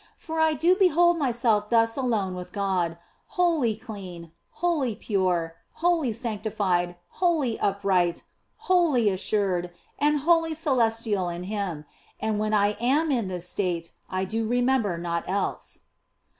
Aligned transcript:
For 0.17 0.39
I 0.39 0.55
do 0.55 0.73
behold 0.75 1.19
myself 1.19 1.69
thus 1.69 1.95
alone 1.95 2.33
with 2.33 2.51
God, 2.51 2.97
wholly 3.37 3.75
clean, 3.75 4.31
wholly 4.49 4.95
pure, 4.95 5.57
wholly 5.73 6.11
sanctified, 6.11 6.95
wholly 7.21 7.59
up 7.59 7.81
right, 7.83 8.23
wholly 8.65 9.09
assured, 9.09 9.71
and 9.99 10.21
wholly 10.21 10.55
celestial 10.55 11.29
in 11.29 11.43
Him, 11.43 11.85
and 12.19 12.39
when 12.39 12.51
I 12.51 12.69
am 12.81 13.11
in 13.11 13.27
this 13.27 13.47
state 13.47 13.91
I 14.09 14.25
do 14.25 14.47
remember 14.47 14.97
naught 14.97 15.29
else. 15.29 15.81